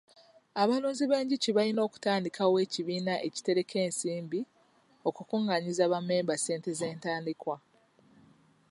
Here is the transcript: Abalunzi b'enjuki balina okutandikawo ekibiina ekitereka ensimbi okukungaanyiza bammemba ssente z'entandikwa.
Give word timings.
Abalunzi 0.61 1.03
b'enjuki 1.07 1.49
balina 1.57 1.81
okutandikawo 1.87 2.55
ekibiina 2.65 3.13
ekitereka 3.27 3.75
ensimbi 3.87 4.39
okukungaanyiza 5.07 5.83
bammemba 5.91 6.35
ssente 6.37 6.69
z'entandikwa. 6.79 7.55